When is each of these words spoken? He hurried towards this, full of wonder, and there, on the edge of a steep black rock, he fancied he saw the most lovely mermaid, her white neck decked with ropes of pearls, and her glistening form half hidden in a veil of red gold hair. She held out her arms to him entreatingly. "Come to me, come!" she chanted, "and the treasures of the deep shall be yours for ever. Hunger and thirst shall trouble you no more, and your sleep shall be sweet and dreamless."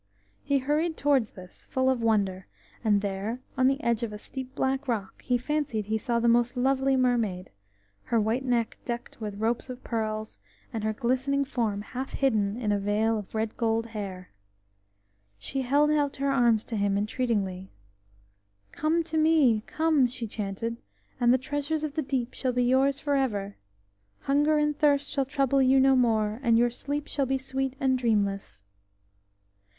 He 0.41 0.57
hurried 0.57 0.97
towards 0.97 1.33
this, 1.33 1.65
full 1.65 1.87
of 1.87 2.01
wonder, 2.01 2.47
and 2.83 3.01
there, 3.01 3.39
on 3.55 3.67
the 3.67 3.79
edge 3.83 4.01
of 4.01 4.11
a 4.11 4.17
steep 4.17 4.55
black 4.55 4.87
rock, 4.87 5.21
he 5.21 5.37
fancied 5.37 5.85
he 5.85 5.97
saw 5.99 6.17
the 6.19 6.27
most 6.27 6.57
lovely 6.57 6.95
mermaid, 6.97 7.51
her 8.05 8.19
white 8.19 8.43
neck 8.43 8.79
decked 8.83 9.21
with 9.21 9.39
ropes 9.39 9.69
of 9.69 9.83
pearls, 9.83 10.39
and 10.73 10.83
her 10.83 10.91
glistening 10.91 11.45
form 11.45 11.83
half 11.83 12.13
hidden 12.13 12.57
in 12.57 12.71
a 12.71 12.79
veil 12.79 13.15
of 13.19 13.35
red 13.35 13.55
gold 13.57 13.85
hair. 13.85 14.31
She 15.37 15.61
held 15.61 15.91
out 15.91 16.15
her 16.15 16.31
arms 16.31 16.63
to 16.65 16.77
him 16.77 16.97
entreatingly. 16.97 17.69
"Come 18.71 19.03
to 19.03 19.19
me, 19.19 19.61
come!" 19.67 20.07
she 20.07 20.25
chanted, 20.25 20.77
"and 21.19 21.31
the 21.31 21.37
treasures 21.37 21.83
of 21.83 21.93
the 21.93 22.01
deep 22.01 22.33
shall 22.33 22.53
be 22.53 22.63
yours 22.63 22.99
for 22.99 23.13
ever. 23.15 23.55
Hunger 24.21 24.57
and 24.57 24.75
thirst 24.75 25.11
shall 25.11 25.25
trouble 25.25 25.61
you 25.61 25.79
no 25.79 25.95
more, 25.95 26.39
and 26.41 26.57
your 26.57 26.71
sleep 26.71 27.05
shall 27.07 27.27
be 27.27 27.37
sweet 27.37 27.75
and 27.79 27.99
dreamless." 27.99 28.63